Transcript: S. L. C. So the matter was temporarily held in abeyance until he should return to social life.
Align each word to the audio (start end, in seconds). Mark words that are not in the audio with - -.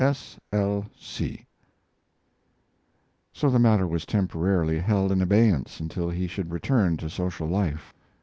S. 0.03 0.39
L. 0.51 0.87
C. 0.99 1.45
So 3.31 3.51
the 3.51 3.59
matter 3.59 3.85
was 3.85 4.03
temporarily 4.03 4.79
held 4.79 5.11
in 5.11 5.21
abeyance 5.21 5.79
until 5.79 6.09
he 6.09 6.25
should 6.25 6.51
return 6.51 6.97
to 6.97 7.07
social 7.07 7.45
life. 7.47 7.93